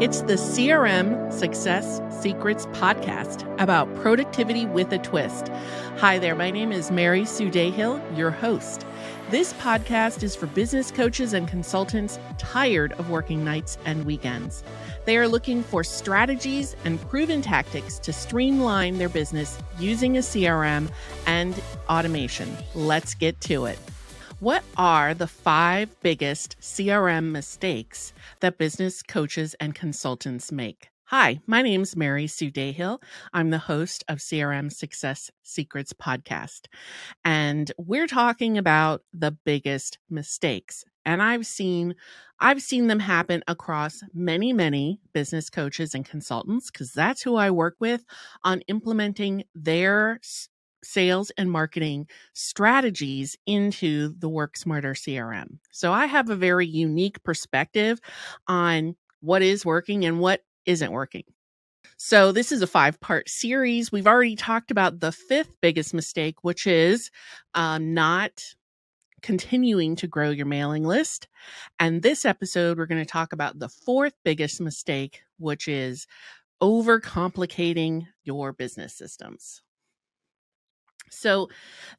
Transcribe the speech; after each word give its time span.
It's 0.00 0.22
the 0.22 0.32
CRM 0.32 1.30
Success 1.30 2.00
Secrets 2.22 2.64
podcast 2.68 3.44
about 3.60 3.94
productivity 3.96 4.64
with 4.64 4.90
a 4.94 4.98
twist. 4.98 5.48
Hi 5.98 6.18
there, 6.18 6.34
my 6.34 6.50
name 6.50 6.72
is 6.72 6.90
Mary 6.90 7.26
Sue 7.26 7.50
Dahill, 7.50 8.00
your 8.16 8.30
host. 8.30 8.86
This 9.28 9.52
podcast 9.52 10.22
is 10.22 10.34
for 10.34 10.46
business 10.46 10.90
coaches 10.90 11.34
and 11.34 11.46
consultants 11.46 12.18
tired 12.38 12.92
of 12.92 13.10
working 13.10 13.44
nights 13.44 13.76
and 13.84 14.06
weekends. 14.06 14.64
They 15.04 15.18
are 15.18 15.28
looking 15.28 15.62
for 15.62 15.84
strategies 15.84 16.76
and 16.86 16.98
proven 17.10 17.42
tactics 17.42 17.98
to 17.98 18.10
streamline 18.10 18.96
their 18.96 19.10
business 19.10 19.58
using 19.78 20.16
a 20.16 20.20
CRM 20.20 20.90
and 21.26 21.62
automation. 21.90 22.56
Let's 22.74 23.12
get 23.12 23.38
to 23.42 23.66
it. 23.66 23.78
What 24.40 24.64
are 24.78 25.12
the 25.12 25.26
five 25.26 25.94
biggest 26.00 26.58
CRM 26.62 27.30
mistakes 27.30 28.14
that 28.40 28.56
business 28.56 29.02
coaches 29.02 29.54
and 29.60 29.74
consultants 29.74 30.50
make? 30.50 30.88
Hi, 31.08 31.40
my 31.46 31.60
name 31.60 31.82
is 31.82 31.94
Mary 31.94 32.26
Sue 32.26 32.50
Dahill. 32.50 33.02
I'm 33.34 33.50
the 33.50 33.58
host 33.58 34.02
of 34.08 34.16
CRM 34.16 34.72
Success 34.72 35.30
Secrets 35.42 35.92
podcast. 35.92 36.68
And 37.22 37.70
we're 37.76 38.06
talking 38.06 38.56
about 38.56 39.02
the 39.12 39.32
biggest 39.44 39.98
mistakes. 40.08 40.86
And 41.04 41.22
I've 41.22 41.44
seen 41.44 41.94
I've 42.40 42.62
seen 42.62 42.86
them 42.86 43.00
happen 43.00 43.44
across 43.46 44.02
many, 44.14 44.54
many 44.54 45.00
business 45.12 45.50
coaches 45.50 45.94
and 45.94 46.06
consultants 46.06 46.70
because 46.70 46.94
that's 46.94 47.20
who 47.20 47.36
I 47.36 47.50
work 47.50 47.76
with 47.78 48.06
on 48.42 48.62
implementing 48.68 49.44
their 49.54 50.18
sales 50.82 51.30
and 51.36 51.50
marketing 51.50 52.06
strategies 52.32 53.36
into 53.46 54.14
the 54.18 54.28
Work 54.28 54.56
Smarter 54.56 54.94
CRM. 54.94 55.58
So 55.70 55.92
I 55.92 56.06
have 56.06 56.30
a 56.30 56.36
very 56.36 56.66
unique 56.66 57.22
perspective 57.22 58.00
on 58.46 58.96
what 59.20 59.42
is 59.42 59.66
working 59.66 60.04
and 60.04 60.20
what 60.20 60.42
isn't 60.66 60.92
working. 60.92 61.24
So 61.96 62.32
this 62.32 62.50
is 62.50 62.62
a 62.62 62.66
five 62.66 62.98
part 63.00 63.28
series. 63.28 63.92
We've 63.92 64.06
already 64.06 64.36
talked 64.36 64.70
about 64.70 65.00
the 65.00 65.12
fifth 65.12 65.52
biggest 65.60 65.92
mistake, 65.92 66.42
which 66.42 66.66
is 66.66 67.10
um, 67.54 67.92
not 67.92 68.42
continuing 69.22 69.96
to 69.96 70.06
grow 70.06 70.30
your 70.30 70.46
mailing 70.46 70.84
list. 70.84 71.28
And 71.78 72.02
this 72.02 72.24
episode, 72.24 72.78
we're 72.78 72.86
going 72.86 73.04
to 73.04 73.10
talk 73.10 73.32
about 73.32 73.58
the 73.58 73.68
fourth 73.68 74.14
biggest 74.24 74.60
mistake, 74.60 75.20
which 75.38 75.68
is 75.68 76.06
overcomplicating 76.62 78.06
your 78.24 78.52
business 78.52 78.94
systems. 78.94 79.62
So 81.10 81.48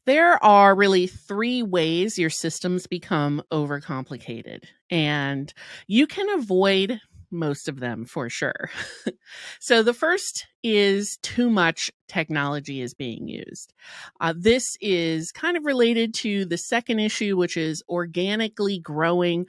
there 0.05 0.43
are 0.43 0.75
really 0.75 1.07
three 1.07 1.63
ways 1.63 2.17
your 2.17 2.29
systems 2.29 2.87
become 2.87 3.43
overcomplicated, 3.51 4.63
and 4.89 5.53
you 5.87 6.07
can 6.07 6.29
avoid 6.29 6.99
most 7.31 7.67
of 7.69 7.79
them 7.79 8.05
for 8.05 8.29
sure. 8.29 8.69
so 9.59 9.83
the 9.83 9.93
first 9.93 10.47
is 10.63 11.17
too 11.21 11.49
much 11.49 11.89
technology 12.07 12.81
is 12.81 12.93
being 12.93 13.27
used. 13.27 13.73
Uh, 14.19 14.33
this 14.37 14.77
is 14.81 15.31
kind 15.31 15.55
of 15.55 15.65
related 15.65 16.13
to 16.13 16.45
the 16.45 16.57
second 16.57 16.99
issue, 16.99 17.37
which 17.37 17.55
is 17.55 17.81
organically 17.87 18.79
growing 18.79 19.45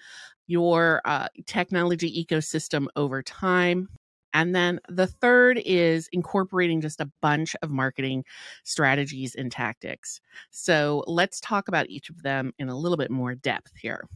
your 0.47 1.01
uh, 1.05 1.29
technology 1.47 2.25
ecosystem 2.25 2.87
over 2.97 3.23
time. 3.23 3.89
And 4.35 4.55
then 4.55 4.81
the 4.89 5.07
third 5.07 5.61
is 5.65 6.09
incorporating 6.13 6.81
just 6.81 7.01
a 7.01 7.11
bunch 7.21 7.55
of 7.63 7.71
marketing 7.71 8.25
strategies 8.65 9.35
and 9.35 9.51
tactics. 9.53 10.21
So 10.51 11.05
let's 11.07 11.41
talk 11.41 11.69
about 11.69 11.91
each 11.91 12.11
of 12.11 12.23
them 12.23 12.53
in 12.59 12.69
a 12.69 12.77
little 12.77 12.97
bit 12.97 13.11
more 13.11 13.35
depth 13.35 13.73
here. 13.77 14.09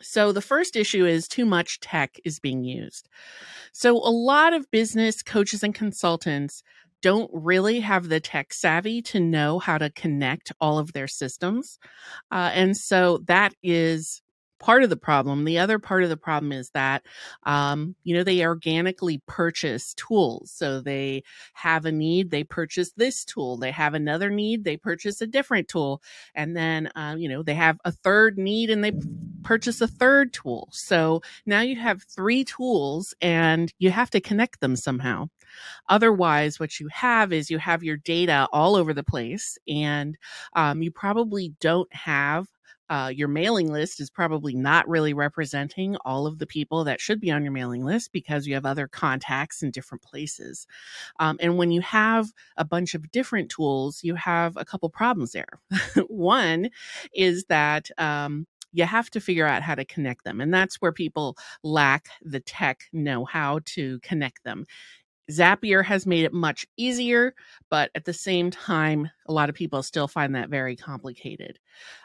So 0.00 0.32
the 0.32 0.42
first 0.42 0.76
issue 0.76 1.06
is 1.06 1.28
too 1.28 1.46
much 1.46 1.80
tech 1.80 2.18
is 2.24 2.38
being 2.38 2.64
used. 2.64 3.08
So 3.72 3.96
a 3.96 4.10
lot 4.10 4.52
of 4.52 4.70
business 4.70 5.22
coaches 5.22 5.62
and 5.62 5.74
consultants 5.74 6.62
don't 7.00 7.30
really 7.34 7.80
have 7.80 8.08
the 8.08 8.20
tech 8.20 8.54
savvy 8.54 9.02
to 9.02 9.20
know 9.20 9.58
how 9.58 9.76
to 9.76 9.90
connect 9.90 10.52
all 10.60 10.78
of 10.78 10.94
their 10.94 11.06
systems. 11.06 11.78
Uh, 12.30 12.50
and 12.54 12.76
so 12.76 13.18
that 13.26 13.54
is 13.62 14.22
part 14.64 14.82
of 14.82 14.88
the 14.88 14.96
problem. 14.96 15.44
The 15.44 15.58
other 15.58 15.78
part 15.78 16.04
of 16.04 16.08
the 16.08 16.16
problem 16.16 16.50
is 16.50 16.70
that, 16.70 17.02
um, 17.42 17.94
you 18.02 18.16
know, 18.16 18.24
they 18.24 18.42
organically 18.46 19.20
purchase 19.26 19.92
tools. 19.92 20.50
So 20.50 20.80
they 20.80 21.22
have 21.52 21.84
a 21.84 21.92
need, 21.92 22.30
they 22.30 22.44
purchase 22.44 22.90
this 22.96 23.26
tool. 23.26 23.58
They 23.58 23.70
have 23.72 23.92
another 23.92 24.30
need, 24.30 24.64
they 24.64 24.78
purchase 24.78 25.20
a 25.20 25.26
different 25.26 25.68
tool. 25.68 26.00
And 26.34 26.56
then, 26.56 26.88
uh, 26.96 27.14
you 27.18 27.28
know, 27.28 27.42
they 27.42 27.52
have 27.52 27.78
a 27.84 27.92
third 27.92 28.38
need 28.38 28.70
and 28.70 28.82
they 28.82 28.92
purchase 29.42 29.82
a 29.82 29.86
third 29.86 30.32
tool. 30.32 30.70
So 30.72 31.20
now 31.44 31.60
you 31.60 31.76
have 31.76 32.02
three 32.02 32.42
tools 32.42 33.14
and 33.20 33.70
you 33.78 33.90
have 33.90 34.08
to 34.12 34.20
connect 34.20 34.60
them 34.60 34.76
somehow. 34.76 35.28
Otherwise, 35.90 36.58
what 36.58 36.80
you 36.80 36.88
have 36.88 37.34
is 37.34 37.50
you 37.50 37.58
have 37.58 37.84
your 37.84 37.98
data 37.98 38.48
all 38.50 38.76
over 38.76 38.94
the 38.94 39.04
place 39.04 39.58
and 39.68 40.16
um, 40.54 40.80
you 40.82 40.90
probably 40.90 41.52
don't 41.60 41.92
have 41.94 42.48
uh, 42.94 43.08
your 43.08 43.26
mailing 43.26 43.72
list 43.72 43.98
is 43.98 44.08
probably 44.08 44.54
not 44.54 44.88
really 44.88 45.12
representing 45.12 45.96
all 46.04 46.28
of 46.28 46.38
the 46.38 46.46
people 46.46 46.84
that 46.84 47.00
should 47.00 47.18
be 47.18 47.28
on 47.28 47.42
your 47.42 47.50
mailing 47.50 47.84
list 47.84 48.12
because 48.12 48.46
you 48.46 48.54
have 48.54 48.64
other 48.64 48.86
contacts 48.86 49.64
in 49.64 49.72
different 49.72 50.00
places. 50.00 50.68
Um, 51.18 51.36
and 51.40 51.58
when 51.58 51.72
you 51.72 51.80
have 51.80 52.32
a 52.56 52.64
bunch 52.64 52.94
of 52.94 53.10
different 53.10 53.50
tools, 53.50 54.04
you 54.04 54.14
have 54.14 54.56
a 54.56 54.64
couple 54.64 54.88
problems 54.90 55.32
there. 55.32 55.60
One 56.06 56.70
is 57.12 57.46
that 57.48 57.90
um, 57.98 58.46
you 58.70 58.84
have 58.84 59.10
to 59.10 59.20
figure 59.20 59.46
out 59.46 59.62
how 59.62 59.74
to 59.74 59.84
connect 59.84 60.22
them. 60.22 60.40
And 60.40 60.54
that's 60.54 60.76
where 60.76 60.92
people 60.92 61.36
lack 61.64 62.06
the 62.22 62.38
tech 62.38 62.82
know 62.92 63.24
how 63.24 63.58
to 63.74 63.98
connect 64.04 64.44
them. 64.44 64.66
Zapier 65.32 65.84
has 65.84 66.06
made 66.06 66.24
it 66.24 66.32
much 66.32 66.64
easier, 66.76 67.34
but 67.70 67.90
at 67.96 68.04
the 68.04 68.12
same 68.12 68.52
time, 68.52 69.10
a 69.26 69.32
lot 69.32 69.48
of 69.48 69.56
people 69.56 69.82
still 69.82 70.06
find 70.06 70.36
that 70.36 70.48
very 70.48 70.76
complicated. 70.76 71.58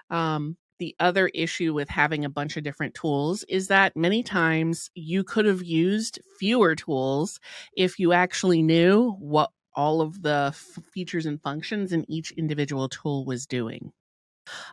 Um, 0.09 0.57
the 0.79 0.95
other 0.99 1.27
issue 1.29 1.73
with 1.73 1.89
having 1.89 2.25
a 2.25 2.29
bunch 2.29 2.57
of 2.57 2.63
different 2.63 2.95
tools 2.95 3.43
is 3.47 3.67
that 3.67 3.95
many 3.95 4.23
times 4.23 4.89
you 4.95 5.23
could 5.23 5.45
have 5.45 5.63
used 5.63 6.19
fewer 6.39 6.75
tools 6.75 7.39
if 7.75 7.99
you 7.99 8.13
actually 8.13 8.63
knew 8.63 9.11
what 9.19 9.51
all 9.75 10.01
of 10.01 10.21
the 10.23 10.47
f- 10.47 10.79
features 10.91 11.25
and 11.25 11.41
functions 11.41 11.93
in 11.93 12.09
each 12.09 12.31
individual 12.31 12.89
tool 12.89 13.25
was 13.25 13.45
doing. 13.45 13.91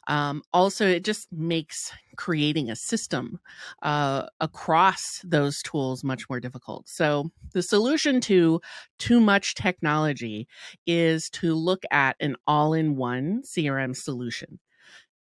Um, 0.09 0.43
also, 0.53 0.87
it 0.87 1.05
just 1.05 1.29
makes 1.33 1.93
creating 2.17 2.71
a 2.71 2.77
system 2.77 3.39
uh, 3.83 4.27
across 4.41 5.21
those 5.23 5.63
tools 5.63 6.03
much 6.03 6.29
more 6.31 6.41
difficult. 6.41 6.89
So, 6.89 7.31
the 7.53 7.63
solution 7.63 8.21
to 8.23 8.61
too 8.99 9.21
much 9.21 9.55
technology 9.55 10.49
is 10.87 11.29
to 11.31 11.55
look 11.55 11.83
at 11.91 12.17
an 12.21 12.37
all 12.47 12.73
in 12.73 12.97
one 12.97 13.43
CRM 13.43 13.95
solution 13.95 14.59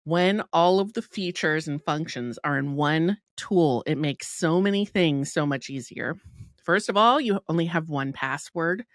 when 0.07 0.41
all 0.53 0.79
of 0.79 0.93
the 0.93 1.01
features 1.01 1.67
and 1.67 1.83
functions 1.83 2.39
are 2.45 2.57
in 2.57 2.75
one 2.75 3.17
tool, 3.35 3.83
it 3.85 3.97
makes 3.97 4.25
so 4.25 4.61
many 4.61 4.85
things 4.85 5.33
so 5.33 5.45
much 5.45 5.69
easier. 5.69 6.15
First 6.63 6.87
of 6.87 6.95
all, 6.95 7.19
you 7.19 7.41
only 7.49 7.65
have 7.65 7.89
one 7.89 8.13
password. 8.13 8.85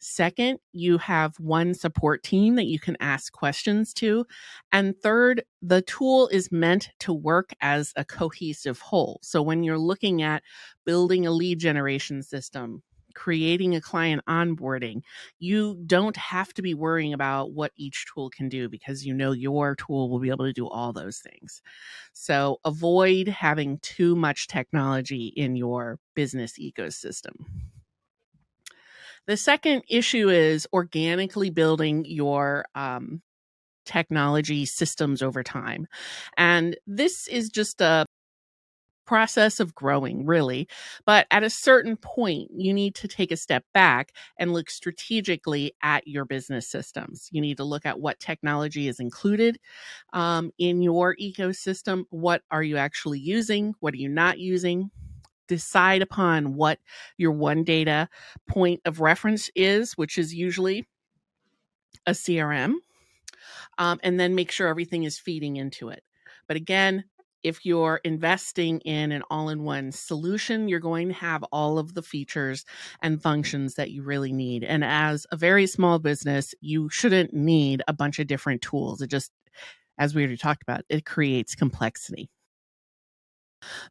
Second, 0.00 0.58
you 0.72 0.98
have 0.98 1.38
one 1.38 1.74
support 1.74 2.24
team 2.24 2.56
that 2.56 2.66
you 2.66 2.80
can 2.80 2.96
ask 2.98 3.32
questions 3.32 3.94
to. 3.94 4.26
And 4.72 4.96
third, 5.00 5.44
the 5.62 5.82
tool 5.82 6.26
is 6.26 6.50
meant 6.50 6.90
to 7.00 7.12
work 7.12 7.50
as 7.60 7.92
a 7.94 8.04
cohesive 8.04 8.80
whole. 8.80 9.20
So 9.22 9.40
when 9.40 9.62
you're 9.62 9.78
looking 9.78 10.22
at 10.22 10.42
building 10.84 11.24
a 11.24 11.30
lead 11.30 11.60
generation 11.60 12.20
system, 12.20 12.82
creating 13.18 13.74
a 13.74 13.80
client 13.80 14.22
onboarding, 14.28 15.02
you 15.40 15.82
don't 15.86 16.16
have 16.16 16.54
to 16.54 16.62
be 16.62 16.72
worrying 16.72 17.12
about 17.12 17.50
what 17.50 17.72
each 17.76 18.06
tool 18.06 18.30
can 18.30 18.48
do 18.48 18.68
because 18.68 19.04
you 19.04 19.12
know 19.12 19.32
your 19.32 19.74
tool 19.74 20.08
will 20.08 20.20
be 20.20 20.30
able 20.30 20.44
to 20.44 20.52
do 20.52 20.68
all 20.68 20.92
those 20.92 21.18
things. 21.18 21.60
So 22.12 22.60
avoid 22.64 23.26
having 23.26 23.80
too 23.80 24.14
much 24.14 24.46
technology 24.46 25.32
in 25.36 25.56
your 25.56 25.98
business 26.14 26.60
ecosystem. 26.60 27.34
The 29.26 29.36
second 29.36 29.82
issue 29.90 30.28
is 30.28 30.68
organically 30.72 31.50
building 31.50 32.04
your 32.06 32.66
um, 32.76 33.20
technology 33.84 34.64
systems 34.64 35.22
over 35.22 35.42
time. 35.42 35.88
And 36.36 36.76
this 36.86 37.26
is 37.26 37.48
just 37.48 37.80
a 37.80 38.06
process 39.08 39.58
of 39.58 39.74
growing, 39.74 40.26
really. 40.26 40.68
But 41.06 41.26
at 41.30 41.42
a 41.42 41.48
certain 41.48 41.96
point, 41.96 42.50
you 42.54 42.74
need 42.74 42.94
to 42.96 43.08
take 43.08 43.32
a 43.32 43.38
step 43.38 43.64
back 43.72 44.12
and 44.38 44.52
look 44.52 44.68
strategically 44.68 45.72
at 45.82 46.06
your 46.06 46.26
business 46.26 46.68
systems. 46.68 47.30
You 47.32 47.40
need 47.40 47.56
to 47.56 47.64
look 47.64 47.86
at 47.86 47.98
what 47.98 48.20
technology 48.20 48.86
is 48.86 49.00
included 49.00 49.58
um, 50.12 50.52
in 50.58 50.82
your 50.82 51.16
ecosystem. 51.16 52.04
What 52.10 52.42
are 52.50 52.62
you 52.62 52.76
actually 52.76 53.18
using? 53.18 53.74
What 53.80 53.94
are 53.94 53.96
you 53.96 54.10
not 54.10 54.38
using? 54.38 54.90
Decide 55.48 56.02
upon 56.02 56.54
what 56.54 56.78
your 57.16 57.32
one 57.32 57.64
data 57.64 58.10
point 58.46 58.82
of 58.84 59.00
reference 59.00 59.48
is, 59.54 59.94
which 59.94 60.18
is 60.18 60.34
usually 60.34 60.86
a 62.06 62.10
CRM, 62.10 62.74
um, 63.78 64.00
and 64.02 64.20
then 64.20 64.34
make 64.34 64.50
sure 64.50 64.68
everything 64.68 65.04
is 65.04 65.18
feeding 65.18 65.56
into 65.56 65.88
it. 65.88 66.02
But 66.46 66.58
again, 66.58 67.04
if 67.42 67.64
you're 67.64 68.00
investing 68.04 68.80
in 68.80 69.12
an 69.12 69.22
all 69.30 69.48
in 69.48 69.62
one 69.62 69.92
solution, 69.92 70.68
you're 70.68 70.80
going 70.80 71.08
to 71.08 71.14
have 71.14 71.42
all 71.44 71.78
of 71.78 71.94
the 71.94 72.02
features 72.02 72.64
and 73.02 73.22
functions 73.22 73.74
that 73.74 73.90
you 73.90 74.02
really 74.02 74.32
need. 74.32 74.64
And 74.64 74.84
as 74.84 75.26
a 75.30 75.36
very 75.36 75.66
small 75.66 75.98
business, 75.98 76.54
you 76.60 76.88
shouldn't 76.88 77.32
need 77.32 77.82
a 77.88 77.92
bunch 77.92 78.18
of 78.18 78.26
different 78.26 78.62
tools. 78.62 79.00
It 79.02 79.10
just, 79.10 79.32
as 79.98 80.14
we 80.14 80.22
already 80.22 80.36
talked 80.36 80.62
about, 80.62 80.84
it 80.88 81.04
creates 81.04 81.54
complexity. 81.54 82.30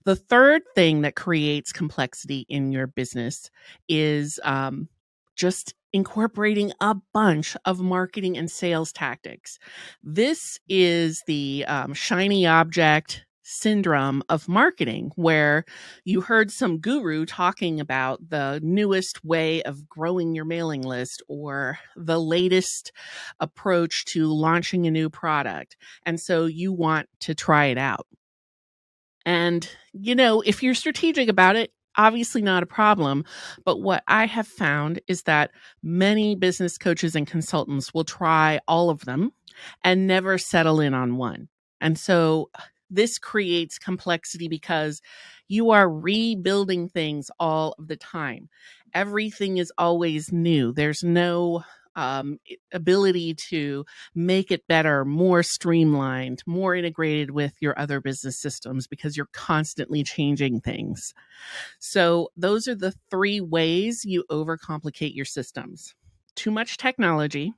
The 0.06 0.16
third 0.16 0.62
thing 0.76 1.02
that 1.02 1.16
creates 1.16 1.72
complexity 1.74 2.46
in 2.48 2.72
your 2.72 2.88
business 2.88 3.52
is 3.90 4.40
um, 4.44 4.88
just 5.36 5.74
incorporating 5.94 6.72
a 6.82 6.96
bunch 7.14 7.56
of 7.66 7.80
marketing 7.80 8.38
and 8.38 8.50
sales 8.50 8.92
tactics. 8.92 9.60
This 10.04 10.60
is 10.68 11.24
the 11.28 11.66
um, 11.68 11.94
shiny 11.94 12.46
object 12.46 13.26
syndrome 13.50 14.22
of 14.28 14.50
marketing, 14.50 15.10
where 15.16 15.64
you 16.04 16.20
heard 16.20 16.52
some 16.52 16.80
guru 16.80 17.26
talking 17.26 17.80
about 17.80 18.30
the 18.30 18.60
newest 18.62 19.24
way 19.24 19.64
of 19.64 19.88
growing 19.88 20.36
your 20.36 20.44
mailing 20.44 20.82
list 20.82 21.24
or 21.30 21.80
the 21.96 22.20
latest 22.20 22.92
approach 23.40 24.04
to 24.06 24.28
launching 24.28 24.86
a 24.86 24.92
new 24.92 25.10
product. 25.10 25.78
And 26.06 26.20
so 26.20 26.46
you 26.46 26.74
want 26.74 27.08
to 27.22 27.34
try 27.34 27.66
it 27.68 27.78
out. 27.78 28.06
And, 29.26 29.70
you 29.94 30.14
know, 30.14 30.42
if 30.42 30.62
you're 30.62 30.74
strategic 30.74 31.30
about 31.30 31.56
it, 31.56 31.72
obviously 31.96 32.42
not 32.42 32.64
a 32.64 32.68
problem. 32.68 33.24
But 33.64 33.82
what 33.82 34.04
I 34.08 34.26
have 34.26 34.48
found 34.48 35.00
is 35.08 35.24
that 35.24 35.52
many 35.82 36.36
business 36.36 36.78
coaches 36.78 37.16
and 37.16 37.26
consultants 37.26 37.94
will 37.94 38.04
try 38.04 38.60
all 38.68 38.90
of 38.90 39.06
them 39.06 39.32
and 39.84 40.06
never 40.06 40.38
settle 40.38 40.82
in 40.82 40.94
on 40.94 41.16
one. 41.18 41.48
And 41.80 41.98
so 41.98 42.50
this 42.89 43.18
creates 43.18 43.80
complexity 43.80 44.48
because 44.48 45.01
you 45.48 45.72
are 45.72 45.89
rebuilding 45.89 46.89
things 46.89 47.30
all 47.39 47.75
of 47.80 47.88
the 47.88 47.95
time. 47.98 48.50
Everything 48.94 49.57
is 49.57 49.72
always 49.78 50.31
new. 50.31 50.72
There's 50.74 51.04
no 51.04 51.63
um, 51.95 52.39
ability 52.72 53.34
to 53.34 53.84
make 54.13 54.51
it 54.51 54.68
better, 54.68 55.04
more 55.04 55.42
streamlined, 55.42 56.44
more 56.45 56.75
integrated 56.75 57.31
with 57.31 57.54
your 57.60 57.78
other 57.80 58.00
business 58.00 58.38
systems 58.38 58.86
because 58.86 59.18
you're 59.18 59.30
constantly 59.33 60.04
changing 60.04 60.62
things. 60.62 61.16
So, 61.80 62.30
those 62.38 62.68
are 62.68 62.75
the 62.75 62.94
three 63.10 63.42
ways 63.42 64.06
you 64.06 64.24
overcomplicate 64.30 65.16
your 65.16 65.25
systems 65.25 65.95
too 66.38 66.51
much 66.51 66.78
technology, 66.78 67.54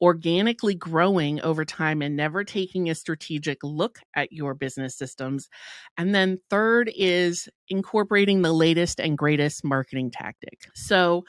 organically 0.00 0.74
growing 0.74 1.40
over 1.40 1.64
time 1.64 2.02
and 2.02 2.16
never 2.16 2.44
taking 2.44 2.88
a 2.88 2.94
strategic 2.94 3.58
look 3.62 4.00
at 4.14 4.32
your 4.32 4.54
business 4.54 4.96
systems. 4.96 5.48
And 5.96 6.14
then 6.14 6.38
third 6.50 6.90
is 6.94 7.48
incorporating 7.68 8.42
the 8.42 8.52
latest 8.52 9.00
and 9.00 9.16
greatest 9.16 9.64
marketing 9.64 10.10
tactic. 10.10 10.68
So, 10.74 11.24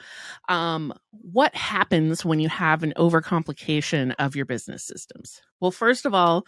um, 0.48 0.92
what 1.10 1.54
happens 1.54 2.24
when 2.24 2.40
you 2.40 2.48
have 2.48 2.82
an 2.82 2.92
overcomplication 2.96 4.14
of 4.18 4.36
your 4.36 4.46
business 4.46 4.84
systems? 4.84 5.40
Well, 5.60 5.70
first 5.70 6.06
of 6.06 6.14
all, 6.14 6.44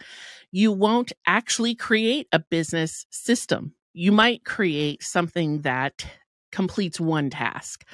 you 0.51 0.71
won't 0.71 1.13
actually 1.25 1.75
create 1.75 2.27
a 2.31 2.39
business 2.39 3.05
system. 3.09 3.73
You 3.93 4.11
might 4.11 4.43
create 4.43 5.03
something 5.03 5.61
that 5.61 6.05
completes 6.51 6.99
one 6.99 7.29
task. 7.29 7.85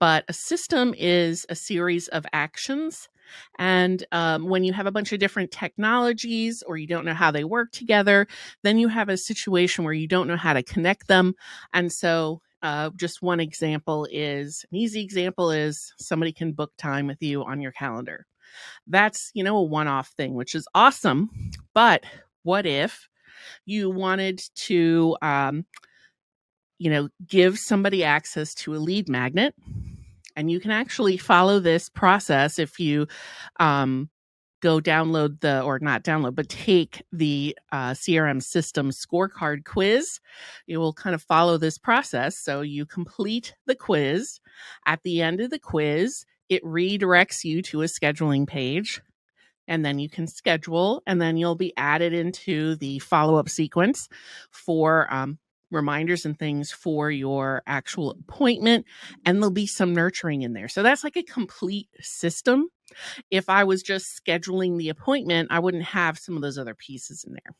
But 0.00 0.24
a 0.28 0.32
system 0.32 0.94
is 0.98 1.46
a 1.48 1.54
series 1.54 2.08
of 2.08 2.26
actions 2.32 3.08
and 3.58 4.04
um, 4.12 4.48
when 4.48 4.64
you 4.64 4.72
have 4.72 4.86
a 4.86 4.92
bunch 4.92 5.12
of 5.12 5.18
different 5.18 5.50
technologies 5.50 6.62
or 6.66 6.76
you 6.76 6.86
don't 6.86 7.04
know 7.04 7.14
how 7.14 7.30
they 7.30 7.44
work 7.44 7.72
together, 7.72 8.26
then 8.62 8.78
you 8.78 8.88
have 8.88 9.08
a 9.08 9.16
situation 9.16 9.84
where 9.84 9.92
you 9.92 10.08
don't 10.08 10.28
know 10.28 10.36
how 10.36 10.52
to 10.52 10.62
connect 10.62 11.08
them. 11.08 11.34
And 11.72 11.92
so, 11.92 12.40
uh, 12.62 12.90
just 12.96 13.22
one 13.22 13.40
example 13.40 14.06
is 14.10 14.64
an 14.70 14.76
easy 14.76 15.00
example 15.00 15.50
is 15.50 15.94
somebody 15.98 16.32
can 16.32 16.52
book 16.52 16.72
time 16.76 17.06
with 17.06 17.22
you 17.22 17.42
on 17.42 17.60
your 17.60 17.72
calendar. 17.72 18.26
That's, 18.86 19.30
you 19.34 19.44
know, 19.44 19.56
a 19.56 19.62
one 19.62 19.88
off 19.88 20.08
thing, 20.08 20.34
which 20.34 20.54
is 20.54 20.68
awesome. 20.74 21.30
But 21.72 22.04
what 22.42 22.66
if 22.66 23.08
you 23.64 23.90
wanted 23.90 24.42
to, 24.54 25.16
um, 25.22 25.64
you 26.78 26.90
know, 26.90 27.08
give 27.26 27.58
somebody 27.58 28.04
access 28.04 28.54
to 28.54 28.74
a 28.74 28.78
lead 28.78 29.08
magnet 29.08 29.54
and 30.40 30.50
you 30.50 30.58
can 30.58 30.70
actually 30.70 31.18
follow 31.18 31.60
this 31.60 31.90
process 31.90 32.58
if 32.58 32.80
you 32.80 33.06
um, 33.60 34.08
go 34.62 34.80
download 34.80 35.38
the 35.40 35.62
or 35.62 35.78
not 35.78 36.02
download 36.02 36.34
but 36.34 36.48
take 36.48 37.02
the 37.12 37.54
uh, 37.72 37.90
crm 37.90 38.42
system 38.42 38.90
scorecard 38.90 39.64
quiz. 39.64 40.18
You 40.66 40.80
will 40.80 40.94
kind 40.94 41.14
of 41.14 41.22
follow 41.22 41.58
this 41.58 41.76
process. 41.76 42.38
So 42.38 42.62
you 42.62 42.86
complete 42.86 43.54
the 43.66 43.74
quiz. 43.74 44.40
At 44.86 45.02
the 45.02 45.20
end 45.20 45.40
of 45.42 45.50
the 45.50 45.58
quiz 45.58 46.24
it 46.48 46.64
redirects 46.64 47.44
you 47.44 47.60
to 47.62 47.82
a 47.82 47.84
scheduling 47.84 48.46
page 48.46 49.02
and 49.68 49.84
then 49.84 49.98
you 49.98 50.08
can 50.08 50.26
schedule 50.26 51.02
and 51.06 51.20
then 51.20 51.36
you'll 51.36 51.54
be 51.54 51.74
added 51.76 52.14
into 52.14 52.76
the 52.76 52.98
follow-up 53.00 53.50
sequence 53.50 54.08
for 54.50 55.06
um, 55.12 55.38
reminders 55.70 56.24
and 56.26 56.38
things 56.38 56.70
for 56.70 57.10
your 57.10 57.62
actual 57.66 58.10
appointment 58.10 58.86
and 59.24 59.38
there'll 59.38 59.50
be 59.50 59.66
some 59.66 59.94
nurturing 59.94 60.42
in 60.42 60.52
there. 60.52 60.68
So 60.68 60.82
that's 60.82 61.04
like 61.04 61.16
a 61.16 61.22
complete 61.22 61.88
system. 62.00 62.68
If 63.30 63.48
I 63.48 63.64
was 63.64 63.82
just 63.82 64.20
scheduling 64.20 64.78
the 64.78 64.88
appointment, 64.88 65.48
I 65.50 65.60
wouldn't 65.60 65.84
have 65.84 66.18
some 66.18 66.36
of 66.36 66.42
those 66.42 66.58
other 66.58 66.74
pieces 66.74 67.24
in 67.26 67.34
there. 67.34 67.54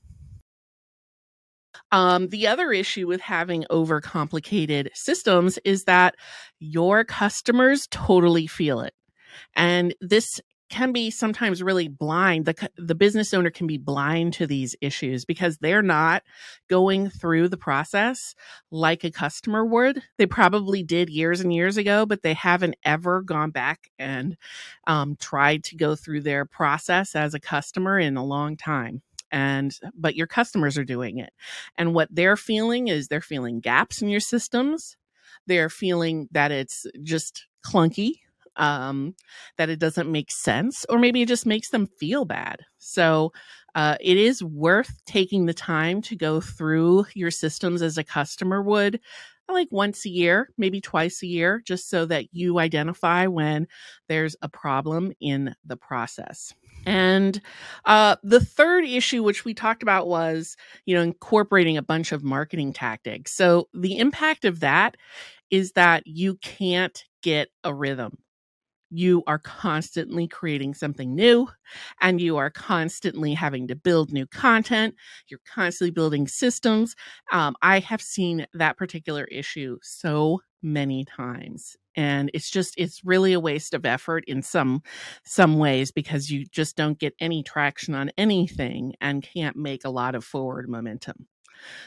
Um, 1.93 2.29
the 2.29 2.47
other 2.47 2.73
issue 2.73 3.07
with 3.07 3.21
having 3.21 3.65
overcomplicated 3.71 4.89
systems 4.95 5.59
is 5.65 5.85
that 5.85 6.17
your 6.59 7.05
customers 7.05 7.87
totally 7.91 8.47
feel 8.47 8.81
it. 8.81 8.95
And 9.55 9.95
this 10.01 10.41
can 10.71 10.93
be 10.93 11.11
sometimes 11.11 11.63
really 11.63 11.89
blind. 11.89 12.47
The 12.47 12.71
the 12.77 12.95
business 12.95 13.35
owner 13.35 13.51
can 13.51 13.67
be 13.67 13.77
blind 13.77 14.33
to 14.35 14.47
these 14.47 14.77
issues 14.81 15.25
because 15.25 15.59
they're 15.59 15.83
not 15.83 16.23
going 16.69 17.11
through 17.11 17.49
the 17.49 17.57
process 17.57 18.35
like 18.71 19.05
a 19.05 19.11
customer 19.11 19.65
would. 19.65 20.03
They 20.17 20.27
probably 20.27 20.83
did 20.83 21.11
years 21.11 21.41
and 21.41 21.53
years 21.53 21.77
ago 21.77 22.07
but 22.07 22.23
they 22.23 22.35
haven't 22.35 22.77
ever 22.85 23.23
gone 23.23 23.51
back 23.51 23.91
and 23.99 24.37
um, 24.87 25.17
tried 25.21 25.65
to 25.65 25.77
go 25.77 25.97
through 25.97 26.23
their 26.23 26.45
process 26.47 27.15
as 27.15 27.35
a 27.35 27.41
customer 27.41 27.99
in 27.99 28.17
a 28.17 28.25
long 28.25 28.57
time. 28.57 29.03
And 29.33 29.77
but 29.95 30.17
your 30.17 30.27
customers 30.27 30.79
are 30.79 30.85
doing 30.85 31.19
it. 31.19 31.31
And 31.77 31.95
what 31.95 32.09
they're 32.11 32.37
feeling 32.37 32.89
is 32.89 33.09
they're 33.09 33.21
feeling 33.21 33.61
gaps 33.61 34.03
in 34.03 34.09
your 34.09 34.21
systems. 34.21 34.97
They're 35.47 35.71
feeling 35.71 36.29
that 36.33 36.53
it's 36.53 36.87
just 37.03 37.47
clunky 37.65 38.15
um, 38.57 39.15
that 39.57 39.71
it 39.71 39.79
doesn't 39.79 40.11
make 40.11 40.31
sense, 40.31 40.85
or 40.89 40.99
maybe 40.99 41.23
it 41.23 41.29
just 41.29 41.47
makes 41.47 41.71
them 41.71 41.87
feel 41.99 42.25
bad. 42.25 42.61
So 42.79 43.33
uh, 43.75 43.97
it 44.01 44.17
is 44.17 44.43
worth 44.43 45.03
taking 45.07 45.47
the 45.47 45.55
time 45.55 46.03
to 46.03 46.17
go 46.17 46.41
through 46.41 47.07
your 47.15 47.31
systems 47.31 47.83
as 47.83 47.99
a 47.99 48.05
customer 48.05 48.63
would 48.63 49.01
like 49.53 49.69
once 49.71 50.07
a 50.07 50.11
year, 50.11 50.51
maybe 50.57 50.81
twice 50.81 51.23
a 51.23 51.27
year, 51.27 51.63
just 51.65 51.89
so 51.89 52.07
that 52.07 52.27
you 52.33 52.59
identify 52.59 53.27
when 53.27 53.67
there's 54.09 54.37
a 54.43 54.49
problem 54.49 55.13
in 55.21 55.55
the 55.65 55.77
process. 55.77 56.55
And 56.87 57.41
uh, 57.85 58.17
the 58.23 58.41
third 58.41 58.85
issue, 58.85 59.23
which 59.23 59.45
we 59.45 59.53
talked 59.55 59.83
about, 59.83 60.09
was 60.09 60.57
you 60.87 60.95
know 60.95 61.03
incorporating 61.03 61.77
a 61.77 61.83
bunch 61.83 62.13
of 62.13 62.25
marketing 62.25 62.73
tactics. 62.73 63.33
So 63.33 63.69
the 63.75 63.99
impact 63.99 64.45
of 64.45 64.61
that 64.61 64.97
is 65.51 65.73
that 65.73 66.07
you 66.07 66.37
can't 66.37 67.05
get 67.23 67.49
a 67.65 67.75
rhythm 67.75 68.19
you 68.91 69.23
are 69.27 69.39
constantly 69.39 70.27
creating 70.27 70.75
something 70.75 71.15
new 71.15 71.49
and 72.01 72.21
you 72.21 72.37
are 72.37 72.51
constantly 72.51 73.35
having 73.35 73.69
to 73.69 73.77
build 73.77 74.13
new 74.13 74.27
content. 74.27 74.95
You're 75.29 75.41
constantly 75.53 75.93
building 75.93 76.27
systems. 76.27 76.97
Um, 77.33 77.55
I 77.63 77.79
have 77.81 78.03
seen 78.03 78.47
that 78.55 78.77
particular 78.77 79.25
issue 79.25 79.79
so 79.83 80.41
many 80.63 81.05
times 81.05 81.77
and 81.97 82.31
it's 82.35 82.51
just 82.51 82.75
it's 82.77 83.05
really 83.05 83.33
a 83.33 83.41
waste 83.41 83.75
of 83.75 83.87
effort 83.87 84.25
in 84.27 84.43
some 84.43 84.83
some 85.25 85.59
ways 85.59 85.91
because 85.91 86.31
you 86.31 86.45
just 86.47 86.77
don't 86.77 86.99
get 86.99 87.15
any 87.19 87.43
traction 87.43 87.95
on 87.95 88.11
anything 88.19 88.95
and 89.01 89.23
can't 89.23 89.57
make 89.57 89.85
a 89.85 89.91
lot 89.91 90.15
of 90.15 90.23
forward 90.25 90.69
momentum 90.69 91.27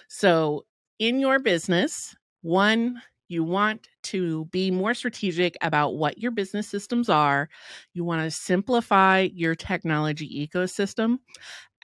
so 0.07 0.65
in 0.99 1.19
your 1.19 1.39
business 1.39 2.15
one 2.41 3.01
you 3.27 3.43
want 3.43 3.87
to 4.03 4.45
be 4.45 4.71
more 4.71 4.93
strategic 4.93 5.57
about 5.61 5.95
what 5.95 6.17
your 6.17 6.31
business 6.31 6.67
systems 6.67 7.09
are. 7.09 7.49
You 7.93 8.03
want 8.03 8.21
to 8.23 8.31
simplify 8.31 9.27
your 9.33 9.55
technology 9.55 10.47
ecosystem. 10.47 11.19